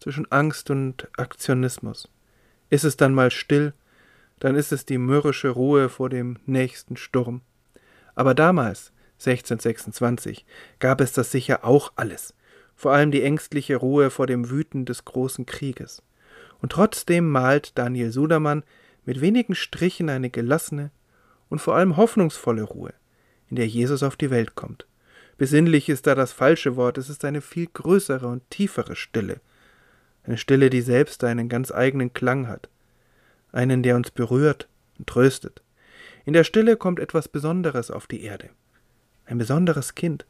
zwischen 0.00 0.32
Angst 0.32 0.70
und 0.70 1.08
Aktionismus. 1.18 2.08
Ist 2.70 2.84
es 2.84 2.96
dann 2.96 3.12
mal 3.12 3.30
still, 3.30 3.74
dann 4.40 4.56
ist 4.56 4.72
es 4.72 4.86
die 4.86 4.96
mürrische 4.96 5.50
Ruhe 5.50 5.90
vor 5.90 6.08
dem 6.08 6.38
nächsten 6.46 6.96
Sturm. 6.96 7.42
Aber 8.14 8.34
damals, 8.34 8.92
1626, 9.18 10.46
gab 10.78 11.02
es 11.02 11.12
das 11.12 11.30
sicher 11.30 11.66
auch 11.66 11.92
alles, 11.96 12.32
vor 12.82 12.92
allem 12.92 13.12
die 13.12 13.22
ängstliche 13.22 13.76
Ruhe 13.76 14.10
vor 14.10 14.26
dem 14.26 14.50
Wüten 14.50 14.86
des 14.86 15.04
großen 15.04 15.46
Krieges. 15.46 16.02
Und 16.60 16.72
trotzdem 16.72 17.28
malt 17.28 17.78
Daniel 17.78 18.10
Sudermann 18.10 18.64
mit 19.04 19.20
wenigen 19.20 19.54
Strichen 19.54 20.08
eine 20.08 20.30
gelassene 20.30 20.90
und 21.48 21.60
vor 21.60 21.76
allem 21.76 21.96
hoffnungsvolle 21.96 22.64
Ruhe, 22.64 22.92
in 23.48 23.54
der 23.54 23.68
Jesus 23.68 24.02
auf 24.02 24.16
die 24.16 24.32
Welt 24.32 24.56
kommt. 24.56 24.88
Besinnlich 25.38 25.88
ist 25.88 26.08
da 26.08 26.16
das 26.16 26.32
falsche 26.32 26.74
Wort, 26.74 26.98
es 26.98 27.08
ist 27.08 27.24
eine 27.24 27.40
viel 27.40 27.68
größere 27.72 28.26
und 28.26 28.50
tiefere 28.50 28.96
Stille, 28.96 29.40
eine 30.24 30.36
Stille, 30.36 30.68
die 30.68 30.82
selbst 30.82 31.22
einen 31.22 31.48
ganz 31.48 31.70
eigenen 31.70 32.12
Klang 32.12 32.48
hat, 32.48 32.68
einen, 33.52 33.84
der 33.84 33.94
uns 33.94 34.10
berührt 34.10 34.68
und 34.98 35.06
tröstet. 35.06 35.62
In 36.24 36.32
der 36.32 36.42
Stille 36.42 36.76
kommt 36.76 36.98
etwas 36.98 37.28
Besonderes 37.28 37.92
auf 37.92 38.08
die 38.08 38.24
Erde, 38.24 38.50
ein 39.24 39.38
besonderes 39.38 39.94
Kind, 39.94 40.26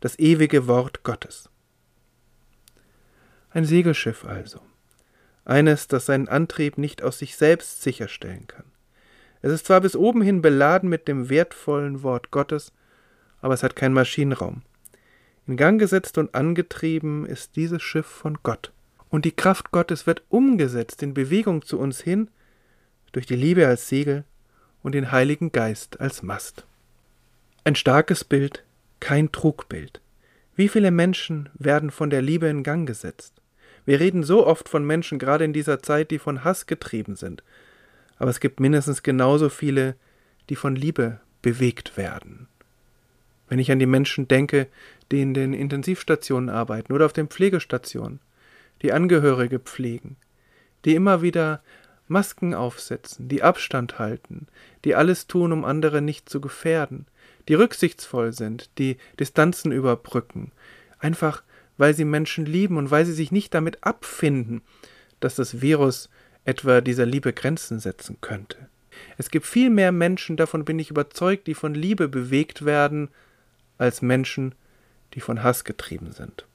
das 0.00 0.18
ewige 0.18 0.66
Wort 0.66 1.02
Gottes. 1.02 1.48
Ein 3.56 3.64
Segelschiff 3.64 4.26
also, 4.26 4.60
eines, 5.46 5.88
das 5.88 6.04
seinen 6.04 6.28
Antrieb 6.28 6.76
nicht 6.76 7.02
aus 7.02 7.18
sich 7.18 7.36
selbst 7.36 7.80
sicherstellen 7.80 8.46
kann. 8.46 8.66
Es 9.40 9.50
ist 9.50 9.64
zwar 9.64 9.80
bis 9.80 9.96
oben 9.96 10.20
hin 10.20 10.42
beladen 10.42 10.90
mit 10.90 11.08
dem 11.08 11.30
wertvollen 11.30 12.02
Wort 12.02 12.30
Gottes, 12.30 12.74
aber 13.40 13.54
es 13.54 13.62
hat 13.62 13.74
keinen 13.74 13.94
Maschinenraum. 13.94 14.60
In 15.46 15.56
Gang 15.56 15.80
gesetzt 15.80 16.18
und 16.18 16.34
angetrieben 16.34 17.24
ist 17.24 17.56
dieses 17.56 17.82
Schiff 17.82 18.04
von 18.04 18.36
Gott. 18.42 18.72
Und 19.08 19.24
die 19.24 19.34
Kraft 19.34 19.70
Gottes 19.70 20.06
wird 20.06 20.22
umgesetzt 20.28 21.02
in 21.02 21.14
Bewegung 21.14 21.62
zu 21.62 21.78
uns 21.78 22.02
hin 22.02 22.28
durch 23.12 23.24
die 23.24 23.36
Liebe 23.36 23.66
als 23.66 23.88
Segel 23.88 24.24
und 24.82 24.94
den 24.94 25.12
Heiligen 25.12 25.50
Geist 25.50 25.98
als 25.98 26.22
Mast. 26.22 26.66
Ein 27.64 27.74
starkes 27.74 28.22
Bild, 28.22 28.64
kein 29.00 29.32
Trugbild. 29.32 30.02
Wie 30.56 30.68
viele 30.68 30.90
Menschen 30.90 31.48
werden 31.54 31.90
von 31.90 32.10
der 32.10 32.20
Liebe 32.20 32.48
in 32.48 32.62
Gang 32.62 32.86
gesetzt? 32.86 33.40
Wir 33.86 34.00
reden 34.00 34.24
so 34.24 34.46
oft 34.46 34.68
von 34.68 34.84
Menschen, 34.84 35.18
gerade 35.18 35.44
in 35.44 35.52
dieser 35.52 35.80
Zeit, 35.80 36.10
die 36.10 36.18
von 36.18 36.44
Hass 36.44 36.66
getrieben 36.66 37.16
sind. 37.16 37.42
Aber 38.18 38.30
es 38.30 38.40
gibt 38.40 38.60
mindestens 38.60 39.02
genauso 39.02 39.48
viele, 39.48 39.94
die 40.50 40.56
von 40.56 40.76
Liebe 40.76 41.20
bewegt 41.40 41.96
werden. 41.96 42.48
Wenn 43.48 43.60
ich 43.60 43.70
an 43.70 43.78
die 43.78 43.86
Menschen 43.86 44.26
denke, 44.26 44.66
die 45.12 45.22
in 45.22 45.32
den 45.32 45.54
Intensivstationen 45.54 46.50
arbeiten 46.50 46.92
oder 46.92 47.06
auf 47.06 47.12
den 47.12 47.28
Pflegestationen, 47.28 48.20
die 48.82 48.92
Angehörige 48.92 49.60
pflegen, 49.60 50.16
die 50.84 50.94
immer 50.94 51.22
wieder 51.22 51.62
Masken 52.08 52.54
aufsetzen, 52.54 53.28
die 53.28 53.42
Abstand 53.42 53.98
halten, 53.98 54.48
die 54.84 54.94
alles 54.96 55.28
tun, 55.28 55.52
um 55.52 55.64
andere 55.64 56.02
nicht 56.02 56.28
zu 56.28 56.40
gefährden, 56.40 57.06
die 57.48 57.54
rücksichtsvoll 57.54 58.32
sind, 58.32 58.70
die 58.78 58.96
Distanzen 59.18 59.70
überbrücken, 59.70 60.50
einfach 60.98 61.42
weil 61.78 61.94
sie 61.94 62.04
Menschen 62.04 62.46
lieben 62.46 62.76
und 62.76 62.90
weil 62.90 63.06
sie 63.06 63.12
sich 63.12 63.32
nicht 63.32 63.54
damit 63.54 63.84
abfinden, 63.84 64.62
dass 65.20 65.34
das 65.34 65.60
Virus 65.60 66.08
etwa 66.44 66.80
dieser 66.80 67.06
Liebe 67.06 67.32
Grenzen 67.32 67.80
setzen 67.80 68.18
könnte. 68.20 68.56
Es 69.18 69.30
gibt 69.30 69.46
viel 69.46 69.70
mehr 69.70 69.92
Menschen, 69.92 70.36
davon 70.36 70.64
bin 70.64 70.78
ich 70.78 70.90
überzeugt, 70.90 71.46
die 71.46 71.54
von 71.54 71.74
Liebe 71.74 72.08
bewegt 72.08 72.64
werden, 72.64 73.08
als 73.78 74.00
Menschen, 74.00 74.54
die 75.14 75.20
von 75.20 75.42
Hass 75.42 75.64
getrieben 75.64 76.12
sind. 76.12 76.46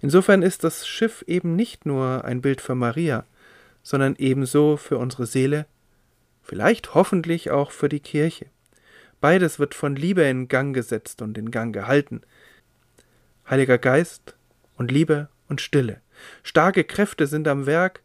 Insofern 0.00 0.42
ist 0.42 0.64
das 0.64 0.86
Schiff 0.86 1.24
eben 1.26 1.56
nicht 1.56 1.86
nur 1.86 2.24
ein 2.24 2.40
Bild 2.40 2.60
für 2.60 2.74
Maria, 2.74 3.24
sondern 3.82 4.16
ebenso 4.16 4.76
für 4.76 4.98
unsere 4.98 5.26
Seele, 5.26 5.66
vielleicht 6.42 6.94
hoffentlich 6.94 7.50
auch 7.50 7.70
für 7.70 7.88
die 7.88 8.00
Kirche. 8.00 8.46
Beides 9.20 9.58
wird 9.58 9.74
von 9.74 9.96
Liebe 9.96 10.22
in 10.22 10.48
Gang 10.48 10.74
gesetzt 10.74 11.22
und 11.22 11.38
in 11.38 11.50
Gang 11.50 11.72
gehalten, 11.72 12.22
Heiliger 13.48 13.76
Geist 13.76 14.36
und 14.76 14.90
Liebe 14.90 15.28
und 15.48 15.60
Stille. 15.60 16.00
Starke 16.42 16.82
Kräfte 16.82 17.26
sind 17.26 17.46
am 17.46 17.66
Werk, 17.66 18.02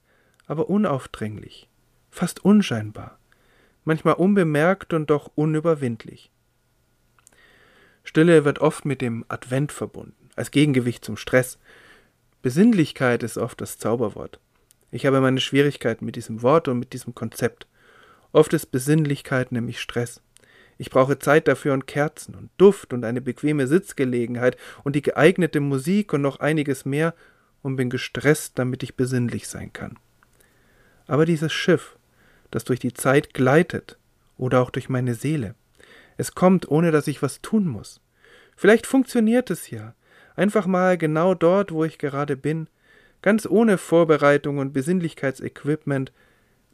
aber 0.48 0.70
unaufdringlich, 0.70 1.70
fast 2.12 2.44
unscheinbar, 2.44 3.18
manchmal 3.86 4.16
unbemerkt 4.16 4.94
und 4.94 5.10
doch 5.10 5.32
unüberwindlich. 5.36 6.30
Stille 8.04 8.44
wird 8.44 8.60
oft 8.60 8.84
mit 8.84 9.00
dem 9.02 9.24
Advent 9.30 9.72
verbunden, 9.72 10.30
als 10.36 10.52
Gegengewicht 10.52 11.06
zum 11.06 11.16
Stress. 11.16 11.58
Besinnlichkeit 12.42 13.24
ist 13.24 13.38
oft 13.38 13.62
das 13.62 13.78
Zauberwort. 13.78 14.42
Ich 14.92 15.06
habe 15.06 15.22
meine 15.22 15.40
Schwierigkeiten 15.40 16.04
mit 16.04 16.18
diesem 16.18 16.42
Wort 16.42 16.68
und 16.68 16.80
mit 16.80 16.92
diesem 16.92 17.16
Konzept. 17.16 17.68
Oft 18.34 18.54
ist 18.54 18.72
Besinnlichkeit 18.72 19.54
nämlich 19.54 19.80
Stress. 19.80 20.22
Ich 20.82 20.90
brauche 20.90 21.20
Zeit 21.20 21.50
dafür 21.50 21.74
und 21.74 21.88
Kerzen 21.88 22.36
und 22.36 22.50
Duft 22.58 22.94
und 22.94 23.04
eine 23.04 23.20
bequeme 23.20 23.68
Sitzgelegenheit 23.68 24.56
und 24.86 24.96
die 24.96 25.02
geeignete 25.02 25.60
Musik 25.60 26.14
und 26.14 26.22
noch 26.22 26.40
einiges 26.40 26.86
mehr 26.86 27.14
und 27.62 27.76
bin 27.76 27.90
gestresst, 27.90 28.58
damit 28.58 28.82
ich 28.82 28.96
besinnlich 28.96 29.50
sein 29.50 29.74
kann. 29.74 30.00
Aber 31.06 31.26
dieses 31.26 31.52
Schiff, 31.52 31.98
das 32.50 32.64
durch 32.64 32.80
die 32.80 32.94
Zeit 32.94 33.34
gleitet 33.34 33.98
oder 34.38 34.62
auch 34.62 34.70
durch 34.70 34.88
meine 34.88 35.16
Seele, 35.16 35.54
es 36.16 36.34
kommt, 36.34 36.72
ohne 36.72 36.92
dass 36.92 37.08
ich 37.08 37.22
was 37.22 37.42
tun 37.42 37.68
muss. 37.68 38.00
Vielleicht 38.56 38.88
funktioniert 38.88 39.50
es 39.50 39.70
ja, 39.70 39.96
einfach 40.38 40.66
mal 40.66 40.98
genau 40.98 41.36
dort, 41.36 41.74
wo 41.74 41.84
ich 41.84 41.98
gerade 41.98 42.38
bin, 42.38 42.70
ganz 43.22 43.46
ohne 43.46 43.78
Vorbereitung 43.78 44.60
und 44.60 44.72
Besinnlichkeitsequipment, 44.72 46.14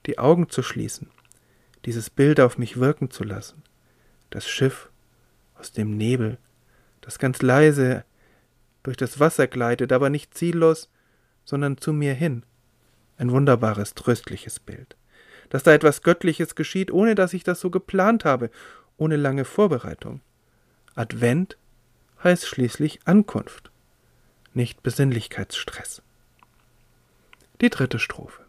die 0.05 0.19
Augen 0.19 0.47
zu 0.47 0.62
schließen, 0.62 1.09
dieses 1.85 2.12
Bild 2.12 2.39
auf 2.39 2.59
mich 2.59 2.79
wirken 2.79 3.09
zu 3.09 3.24
lassen 3.24 3.63
das 4.36 4.48
Schiff 4.50 4.89
aus 5.58 5.72
dem 5.72 5.96
Nebel, 5.96 6.38
das 7.00 7.20
ganz 7.20 7.42
leise 7.42 8.04
durch 8.84 8.98
das 8.98 9.20
Wasser 9.20 9.48
gleitet, 9.48 9.94
aber 9.94 10.10
nicht 10.10 10.38
ziellos, 10.38 10.89
sondern 11.46 11.77
zu 11.77 11.94
mir 11.94 12.13
hin. 12.13 12.44
Ein 13.18 13.32
wunderbares, 13.32 13.94
tröstliches 13.94 14.60
Bild. 14.60 14.98
Dass 15.50 15.63
da 15.63 15.74
etwas 15.74 16.01
Göttliches 16.01 16.56
geschieht, 16.56 16.92
ohne 16.92 17.15
dass 17.15 17.34
ich 17.34 17.46
das 17.46 17.62
so 17.62 17.70
geplant 17.70 18.25
habe, 18.25 18.51
ohne 18.98 19.15
lange 19.15 19.46
Vorbereitung. 19.46 20.20
Advent 20.96 21.58
heißt 22.22 22.46
schließlich 22.46 23.00
Ankunft, 23.06 23.72
nicht 24.54 24.84
Besinnlichkeitsstress. 24.84 26.01
Die 27.62 27.70
dritte 27.70 28.00
Strophe. 28.00 28.42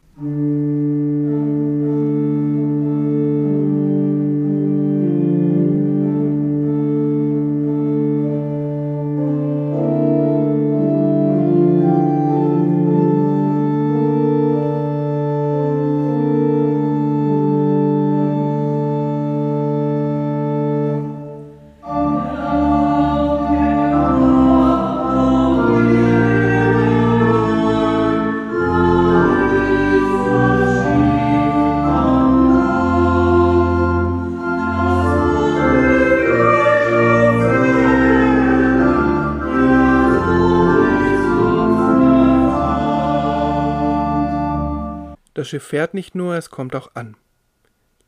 Das 45.47 45.51
Schiff 45.51 45.63
fährt 45.63 45.95
nicht 45.95 46.17
nur, 46.17 46.35
es 46.35 46.51
kommt 46.51 46.75
auch 46.75 46.97
an. 46.97 47.17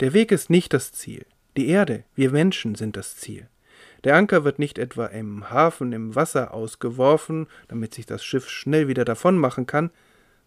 Der 0.01 0.13
Weg 0.13 0.33
ist 0.33 0.51
nicht 0.51 0.73
das 0.73 0.91
Ziel. 0.91 1.25
Die 1.57 1.69
Erde, 1.69 2.03
wir 2.17 2.33
Menschen 2.33 2.75
sind 2.75 2.97
das 2.97 3.17
Ziel. 3.17 3.47
Der 4.03 4.17
Anker 4.17 4.43
wird 4.43 4.59
nicht 4.59 4.77
etwa 4.77 5.07
im 5.07 5.49
Hafen 5.49 5.93
im 5.93 6.17
Wasser 6.17 6.53
ausgeworfen, 6.53 7.47
damit 7.69 7.95
sich 7.95 8.07
das 8.07 8.25
Schiff 8.25 8.49
schnell 8.49 8.89
wieder 8.89 9.05
davon 9.05 9.39
machen 9.39 9.67
kann, 9.67 9.93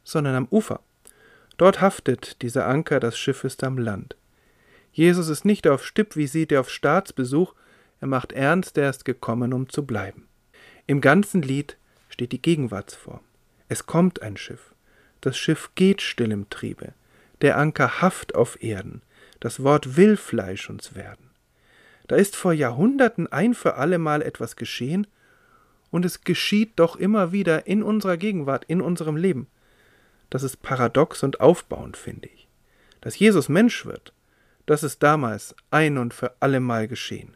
sondern 0.03 0.35
am 0.35 0.47
Ufer. 0.51 0.81
Dort 1.55 1.79
haftet 1.79 2.41
dieser 2.41 2.67
Anker, 2.67 2.99
das 2.99 3.17
Schiff 3.17 3.45
ist 3.45 3.63
am 3.63 3.77
Land. 3.77 4.17
Jesus 4.91 5.29
ist 5.29 5.45
nicht 5.45 5.69
auf 5.69 5.85
Stippvisite, 5.85 6.59
auf 6.59 6.69
Staatsbesuch, 6.69 7.55
er 8.01 8.07
macht 8.09 8.33
ernst, 8.33 8.77
er 8.77 8.89
ist 8.89 9.05
gekommen, 9.05 9.53
um 9.53 9.69
zu 9.69 9.85
bleiben. 9.85 10.27
Im 10.87 10.99
ganzen 10.99 11.41
Lied 11.41 11.77
steht 12.09 12.33
die 12.33 12.41
Gegenwartsform. 12.41 13.21
Es 13.69 13.85
kommt 13.85 14.21
ein 14.21 14.35
Schiff. 14.35 14.73
Das 15.21 15.37
Schiff 15.37 15.71
geht 15.75 16.01
still 16.01 16.31
im 16.31 16.49
Triebe. 16.49 16.93
Der 17.41 17.57
Anker 17.57 18.01
haft 18.01 18.35
auf 18.35 18.61
Erden. 18.61 19.01
Das 19.39 19.63
Wort 19.63 19.97
will 19.97 20.17
Fleisch 20.17 20.69
uns 20.69 20.95
werden. 20.95 21.29
Da 22.07 22.15
ist 22.15 22.35
vor 22.35 22.53
Jahrhunderten 22.53 23.31
ein 23.31 23.53
für 23.53 23.75
allemal 23.75 24.21
etwas 24.21 24.55
geschehen, 24.55 25.07
und 25.91 26.05
es 26.05 26.23
geschieht 26.23 26.73
doch 26.77 26.95
immer 26.95 27.31
wieder 27.31 27.67
in 27.67 27.83
unserer 27.83 28.17
Gegenwart, 28.17 28.63
in 28.65 28.81
unserem 28.81 29.17
Leben. 29.17 29.47
Das 30.29 30.41
ist 30.41 30.61
paradox 30.61 31.21
und 31.21 31.41
aufbauend, 31.41 31.97
finde 31.97 32.29
ich. 32.33 32.47
Dass 33.01 33.19
Jesus 33.19 33.49
Mensch 33.49 33.85
wird, 33.85 34.13
das 34.65 34.83
ist 34.83 35.03
damals 35.03 35.53
ein 35.69 35.97
und 35.97 36.13
für 36.13 36.33
allemal 36.39 36.87
geschehen. 36.87 37.35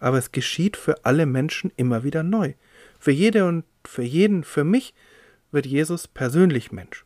Aber 0.00 0.18
es 0.18 0.32
geschieht 0.32 0.76
für 0.76 1.04
alle 1.04 1.26
Menschen 1.26 1.70
immer 1.76 2.02
wieder 2.02 2.24
neu. 2.24 2.54
Für 2.98 3.12
jede 3.12 3.46
und 3.46 3.64
für 3.84 4.02
jeden, 4.02 4.42
für 4.42 4.64
mich 4.64 4.94
wird 5.52 5.66
Jesus 5.66 6.08
persönlich 6.08 6.72
Mensch. 6.72 7.04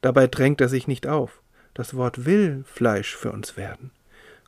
Dabei 0.00 0.26
drängt 0.26 0.60
er 0.60 0.68
sich 0.68 0.88
nicht 0.88 1.06
auf. 1.06 1.42
Das 1.74 1.94
Wort 1.94 2.24
will 2.24 2.64
Fleisch 2.66 3.14
für 3.14 3.30
uns 3.30 3.56
werden. 3.56 3.90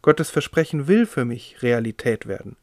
Gottes 0.03 0.31
Versprechen 0.31 0.89
will 0.89 1.07
für 1.07 1.25
mich 1.25 1.63
Realität 1.63 2.27
werden. 2.27 2.57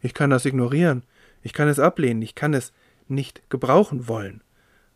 Ich 0.00 0.14
kann 0.14 0.30
das 0.30 0.44
ignorieren, 0.44 1.04
ich 1.42 1.52
kann 1.52 1.68
es 1.68 1.78
ablehnen, 1.78 2.22
ich 2.22 2.34
kann 2.34 2.54
es 2.54 2.72
nicht 3.08 3.48
gebrauchen 3.50 4.08
wollen. 4.08 4.42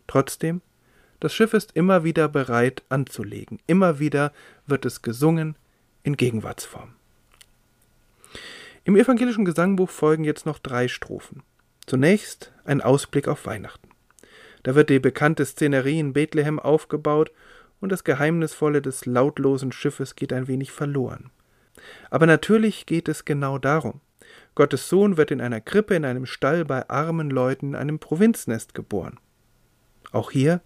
Trotzdem, 0.06 0.60
das 1.20 1.32
Schiff 1.32 1.54
ist 1.54 1.72
immer 1.74 2.04
wieder 2.04 2.28
bereit 2.28 2.82
anzulegen, 2.88 3.60
immer 3.66 3.98
wieder 3.98 4.32
wird 4.66 4.84
es 4.84 5.02
gesungen 5.02 5.56
in 6.02 6.16
Gegenwartsform. 6.16 6.94
Im 8.84 8.96
evangelischen 8.96 9.44
Gesangbuch 9.44 9.90
folgen 9.90 10.24
jetzt 10.24 10.46
noch 10.46 10.58
drei 10.58 10.88
Strophen. 10.88 11.42
Zunächst 11.86 12.52
ein 12.64 12.80
Ausblick 12.80 13.28
auf 13.28 13.46
Weihnachten. 13.46 13.88
Da 14.66 14.74
wird 14.74 14.90
die 14.90 14.98
bekannte 14.98 15.46
Szenerie 15.46 16.00
in 16.00 16.12
Bethlehem 16.12 16.58
aufgebaut 16.58 17.30
und 17.80 17.92
das 17.92 18.02
Geheimnisvolle 18.02 18.82
des 18.82 19.06
lautlosen 19.06 19.70
Schiffes 19.70 20.16
geht 20.16 20.32
ein 20.32 20.48
wenig 20.48 20.72
verloren. 20.72 21.30
Aber 22.10 22.26
natürlich 22.26 22.84
geht 22.84 23.08
es 23.08 23.24
genau 23.24 23.58
darum. 23.58 24.00
Gottes 24.56 24.88
Sohn 24.88 25.16
wird 25.16 25.30
in 25.30 25.40
einer 25.40 25.60
Krippe 25.60 25.94
in 25.94 26.04
einem 26.04 26.26
Stall 26.26 26.64
bei 26.64 26.90
armen 26.90 27.30
Leuten 27.30 27.68
in 27.68 27.74
einem 27.76 28.00
Provinznest 28.00 28.74
geboren. 28.74 29.20
Auch 30.10 30.32
hier 30.32 30.60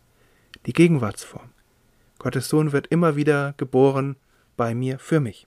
die 0.65 0.73
Gegenwartsform. 0.73 1.51
Gottes 2.19 2.49
Sohn 2.49 2.73
wird 2.73 2.87
immer 2.87 3.17
wieder 3.17 3.53
geboren 3.59 4.17
bei 4.57 4.75
mir 4.75 4.99
für 4.99 5.21
mich. 5.21 5.47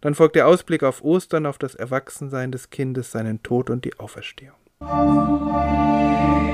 Dann 0.00 0.16
folgt 0.16 0.34
der 0.34 0.48
Ausblick 0.48 0.82
auf 0.82 1.04
Ostern, 1.04 1.46
auf 1.46 1.58
das 1.58 1.76
Erwachsensein 1.76 2.50
des 2.50 2.70
Kindes, 2.70 3.12
seinen 3.12 3.44
Tod 3.44 3.70
und 3.70 3.84
die 3.84 3.96
Auferstehung. 4.00 4.56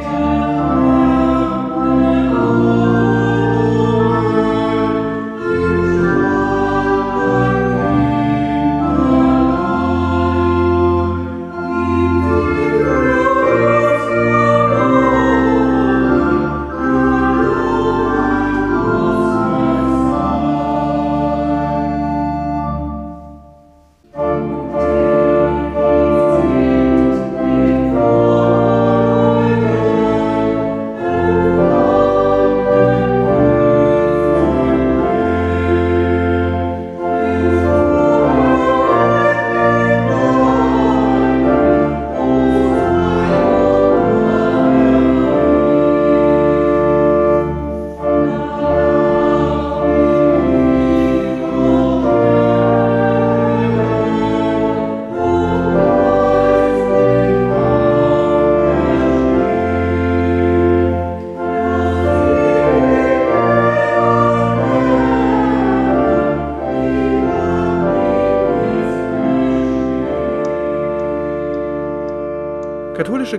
Katholische 0.03 1.02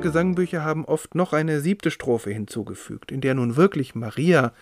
Gesangbücher 0.03 0.63
haben 0.63 0.85
oft 0.85 1.15
noch 1.15 1.33
eine 1.33 1.59
siebte 1.61 1.89
Strophe 1.89 2.29
hinzugefügt, 2.29 3.11
in 3.11 3.21
der 3.21 3.33
nun 3.33 3.55
wirklich 3.55 3.95
Maria 3.95 4.53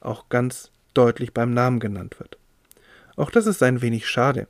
auch 0.00 0.28
ganz 0.30 0.70
deutlich 0.94 1.34
beim 1.34 1.52
Namen 1.52 1.80
genannt 1.80 2.18
wird. 2.18 2.38
Auch 3.16 3.30
das 3.30 3.46
ist 3.46 3.62
ein 3.62 3.82
wenig 3.82 4.08
schade, 4.08 4.48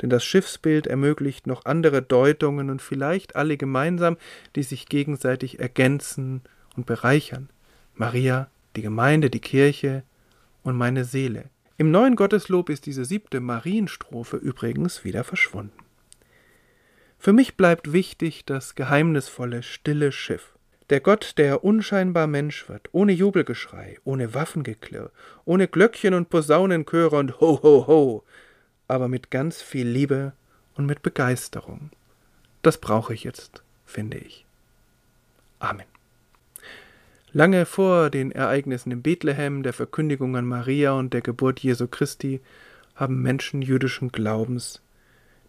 denn 0.00 0.10
das 0.10 0.24
Schiffsbild 0.24 0.86
ermöglicht 0.86 1.46
noch 1.46 1.64
andere 1.64 2.02
Deutungen 2.02 2.70
und 2.70 2.80
vielleicht 2.80 3.36
alle 3.36 3.56
gemeinsam, 3.56 4.16
die 4.54 4.62
sich 4.62 4.86
gegenseitig 4.86 5.58
ergänzen 5.58 6.42
und 6.76 6.86
bereichern. 6.86 7.48
Maria, 7.94 8.48
die 8.76 8.82
Gemeinde, 8.82 9.30
die 9.30 9.40
Kirche 9.40 10.02
und 10.62 10.76
meine 10.76 11.04
Seele. 11.04 11.44
Im 11.78 11.90
neuen 11.90 12.16
Gotteslob 12.16 12.68
ist 12.68 12.86
diese 12.86 13.04
siebte 13.04 13.40
Marienstrophe 13.40 14.36
übrigens 14.36 15.04
wieder 15.04 15.24
verschwunden. 15.24 15.85
Für 17.26 17.32
mich 17.32 17.56
bleibt 17.56 17.92
wichtig 17.92 18.44
das 18.44 18.76
geheimnisvolle, 18.76 19.64
stille 19.64 20.12
Schiff. 20.12 20.54
Der 20.90 21.00
Gott, 21.00 21.34
der 21.38 21.64
unscheinbar 21.64 22.28
Mensch 22.28 22.68
wird, 22.68 22.88
ohne 22.92 23.10
Jubelgeschrei, 23.10 23.98
ohne 24.04 24.32
Waffengeklirr, 24.32 25.10
ohne 25.44 25.66
Glöckchen 25.66 26.14
und 26.14 26.30
Posaunenchöre 26.30 27.16
und 27.16 27.40
Ho, 27.40 27.58
ho, 27.64 27.88
ho, 27.88 28.24
aber 28.86 29.08
mit 29.08 29.32
ganz 29.32 29.60
viel 29.60 29.88
Liebe 29.88 30.34
und 30.76 30.86
mit 30.86 31.02
Begeisterung. 31.02 31.90
Das 32.62 32.78
brauche 32.78 33.12
ich 33.12 33.24
jetzt, 33.24 33.64
finde 33.86 34.18
ich. 34.18 34.46
Amen. 35.58 35.86
Lange 37.32 37.66
vor 37.66 38.08
den 38.08 38.30
Ereignissen 38.30 38.92
in 38.92 39.02
Bethlehem, 39.02 39.64
der 39.64 39.72
Verkündigung 39.72 40.36
an 40.36 40.46
Maria 40.46 40.92
und 40.92 41.12
der 41.12 41.22
Geburt 41.22 41.58
Jesu 41.58 41.88
Christi 41.88 42.40
haben 42.94 43.20
Menschen 43.20 43.62
jüdischen 43.62 44.12
Glaubens 44.12 44.80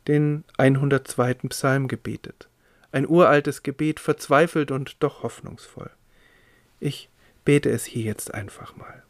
den 0.08 0.44
102. 0.58 1.36
Psalm 1.50 1.88
gebetet. 1.88 2.50
Ein 2.92 3.08
uraltes 3.08 3.64
Gebet, 3.64 4.00
verzweifelt 4.00 4.72
und 4.72 5.04
doch 5.04 5.24
hoffnungsvoll. 5.24 5.90
Ich 6.80 7.10
bete 7.44 7.70
es 7.70 7.86
hier 7.86 8.04
jetzt 8.04 8.34
einfach 8.34 8.76
mal. 8.76 9.04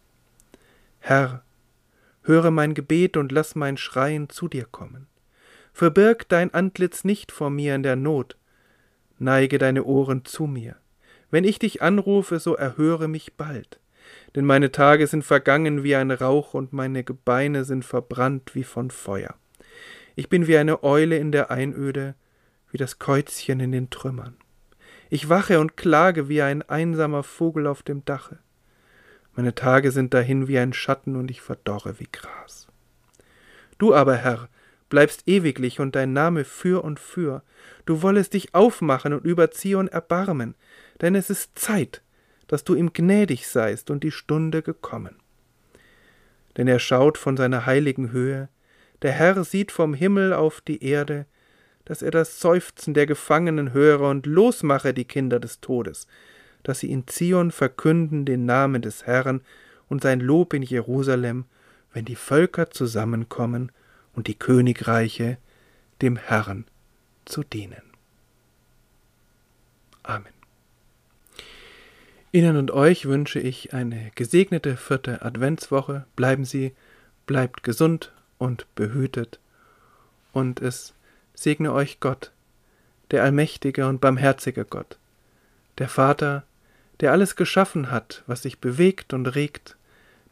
Herr, 1.00 1.44
höre 2.24 2.52
mein 2.52 2.74
Gebet 2.74 3.18
und 3.18 3.32
lass 3.32 3.56
mein 3.56 3.78
Schreien 3.78 4.30
zu 4.30 4.48
dir 4.48 4.66
kommen. 4.66 5.08
Verbirg 5.74 6.28
dein 6.28 6.54
Antlitz 6.54 7.04
nicht 7.04 7.32
vor 7.32 7.50
mir 7.50 7.76
in 7.76 7.84
der 7.84 7.96
Not, 7.96 8.36
neige 9.20 9.58
deine 9.58 9.84
Ohren 9.84 10.26
zu 10.26 10.48
mir. 10.48 10.76
Wenn 11.30 11.44
ich 11.44 11.60
dich 11.60 11.82
anrufe, 11.82 12.40
so 12.40 12.56
erhöre 12.56 13.08
mich 13.08 13.36
bald. 13.36 13.80
Denn 14.36 14.46
meine 14.46 14.72
Tage 14.72 15.06
sind 15.08 15.24
vergangen 15.24 15.84
wie 15.84 15.96
ein 15.96 16.12
Rauch 16.12 16.54
und 16.54 16.74
meine 16.74 17.04
Gebeine 17.04 17.64
sind 17.64 17.84
verbrannt 17.86 18.56
wie 18.56 18.64
von 18.64 18.90
Feuer. 18.90 19.36
Ich 20.18 20.30
bin 20.30 20.48
wie 20.48 20.58
eine 20.58 20.82
Eule 20.82 21.20
in 21.20 21.32
der 21.32 21.52
Einöde, 21.52 22.16
wie 22.72 22.78
das 22.78 22.98
Käuzchen 22.98 23.60
in 23.60 23.72
den 23.72 23.92
Trümmern. 23.92 24.36
Ich 25.12 25.30
wache 25.30 25.60
und 25.60 25.78
klage 25.78 26.28
wie 26.28 26.42
ein 26.42 26.64
einsamer 26.64 27.22
Vogel 27.22 27.68
auf 27.68 27.84
dem 27.84 28.04
Dache. 28.04 28.40
Meine 29.36 29.54
Tage 29.54 29.92
sind 29.92 30.16
dahin 30.16 30.48
wie 30.48 30.58
ein 30.58 30.74
Schatten 30.74 31.16
und 31.16 31.30
ich 31.30 31.42
verdorre 31.42 32.00
wie 32.00 32.08
Gras. 32.12 32.68
Du 33.78 33.94
aber, 33.94 34.16
Herr, 34.16 34.50
bleibst 34.90 35.28
ewiglich 35.28 35.80
und 35.80 35.96
dein 35.96 36.14
Name 36.14 36.46
für 36.46 36.84
und 36.84 37.00
für. 37.00 37.44
Du 37.86 38.02
wollest 38.02 38.34
dich 38.34 38.56
aufmachen 38.56 39.14
und 39.14 39.24
über 39.24 39.52
Zion 39.52 39.88
erbarmen, 39.88 40.56
denn 41.00 41.14
es 41.14 41.30
ist 41.30 41.60
Zeit, 41.60 42.02
dass 42.48 42.64
du 42.64 42.74
ihm 42.74 42.92
gnädig 42.92 43.48
seist 43.48 43.92
und 43.92 44.04
die 44.04 44.12
Stunde 44.12 44.64
gekommen. 44.64 45.20
denn 46.58 46.68
er 46.68 46.80
schaut 46.80 47.20
von 47.20 47.38
seiner 47.38 47.68
heiligen 47.68 48.12
Höhe. 48.12 48.50
Der 49.02 49.12
Herr 49.12 49.44
sieht 49.44 49.72
vom 49.72 49.94
Himmel 49.94 50.34
auf 50.34 50.62
die 50.62 50.84
Erde, 50.84 51.26
dass 51.86 52.02
er 52.02 52.12
das 52.12 52.40
Seufzen 52.40 52.94
der 52.94 53.06
Gefangenen 53.06 53.74
höre 53.74 54.10
und 54.10 54.26
losmache 54.26 54.94
die 54.94 55.06
Kinder 55.06 55.40
des 55.40 55.62
Todes, 55.62 56.08
dass 56.64 56.80
sie 56.80 56.92
in 56.92 57.08
Zion 57.08 57.52
verkünden 57.52 58.26
den 58.26 58.46
Namen 58.46 58.82
des 58.82 59.06
Herrn 59.06 59.42
und 59.88 60.04
sein 60.04 60.20
Lob 60.20 60.54
in 60.54 60.64
Jerusalem, 60.64 61.46
wenn 61.94 62.06
die 62.06 62.16
Völker 62.16 62.72
zusammenkommen 62.72 63.72
und 64.14 64.28
die 64.28 64.38
Königreiche 64.38 65.38
dem 66.02 66.18
Herrn 66.18 66.66
zu 67.26 67.44
dienen. 67.44 67.84
Amen. 70.04 70.34
Ihnen 72.32 72.58
und 72.58 72.72
euch 72.72 73.06
wünsche 73.06 73.40
ich 73.40 73.74
eine 73.74 74.12
gesegnete 74.16 74.76
vierte 74.76 75.22
Adventswoche. 75.22 76.06
Bleiben 76.16 76.46
Sie, 76.46 76.74
bleibt 77.26 77.64
gesund 77.64 78.12
und 78.38 78.66
behütet. 78.76 79.40
Und 80.34 80.62
es 80.62 80.94
segne 81.34 81.74
euch 81.74 82.00
Gott, 82.00 82.32
der 83.12 83.24
allmächtige 83.24 83.88
und 83.88 84.02
barmherzige 84.02 84.66
Gott, 84.66 84.98
der 85.78 85.90
Vater, 85.90 86.44
der 87.00 87.12
alles 87.12 87.36
geschaffen 87.36 87.92
hat, 87.92 88.24
was 88.28 88.42
sich 88.42 88.60
bewegt 88.60 89.14
und 89.14 89.28
regt, 89.28 89.78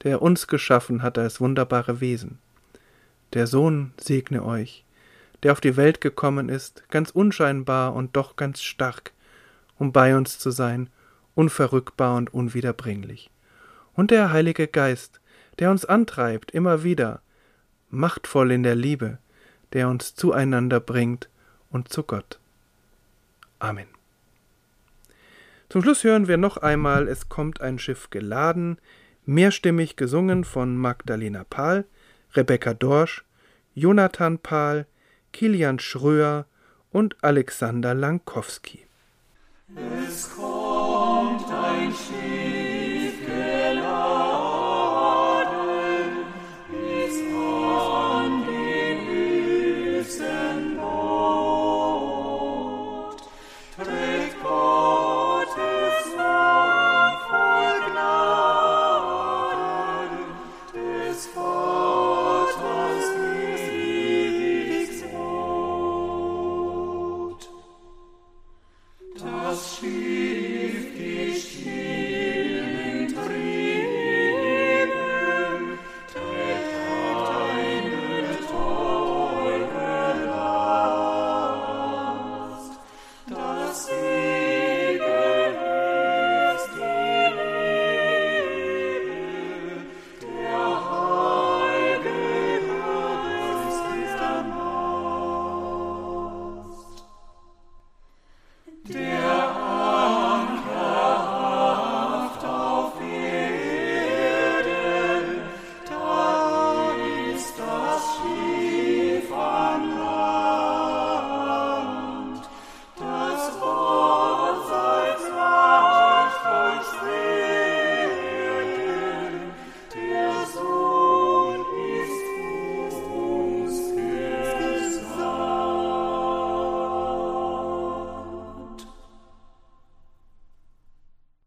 der 0.04 0.22
uns 0.22 0.48
geschaffen 0.48 1.04
hat 1.04 1.18
als 1.18 1.40
wunderbare 1.40 2.02
Wesen. 2.02 2.40
Der 3.34 3.48
Sohn 3.48 3.94
segne 3.98 4.44
euch, 4.44 4.84
der 5.44 5.52
auf 5.52 5.62
die 5.62 5.78
Welt 5.78 6.02
gekommen 6.02 6.50
ist, 6.50 6.84
ganz 6.90 7.12
unscheinbar 7.12 7.94
und 7.94 8.16
doch 8.16 8.36
ganz 8.36 8.62
stark, 8.62 9.12
um 9.78 9.92
bei 9.92 10.16
uns 10.16 10.40
zu 10.40 10.52
sein, 10.52 10.90
unverrückbar 11.36 12.16
und 12.16 12.34
unwiederbringlich. 12.34 13.30
Und 13.94 14.12
der 14.12 14.32
Heilige 14.32 14.68
Geist, 14.68 15.20
der 15.60 15.72
uns 15.72 15.86
antreibt, 15.86 16.52
immer 16.52 16.84
wieder, 16.84 17.22
machtvoll 17.90 18.52
in 18.52 18.64
der 18.64 18.76
Liebe, 18.76 19.18
der 19.74 19.90
uns 19.90 20.16
zueinander 20.16 20.80
bringt 20.80 21.30
und 21.70 21.90
zu 21.90 22.04
Gott. 22.04 22.40
Amen. 23.60 23.88
Zum 25.70 25.82
Schluss 25.82 26.04
hören 26.04 26.28
wir 26.28 26.38
noch 26.38 26.58
einmal 26.58 27.08
Es 27.08 27.30
kommt 27.30 27.62
ein 27.62 27.80
Schiff 27.80 28.10
geladen, 28.10 28.78
mehrstimmig 29.26 29.96
gesungen 29.96 30.44
von 30.44 30.78
Magdalena 30.78 31.44
Pahl, 31.44 31.86
Rebecca 32.36 32.74
Dorsch, 32.74 33.26
Jonathan 33.74 34.40
Pahl, 34.40 34.86
Kilian 35.34 35.80
Schröer 35.80 36.46
und 36.92 37.22
Alexander 37.24 37.94
Lankowski. 37.94 38.86
Es 40.08 40.32
kommt 40.36 41.50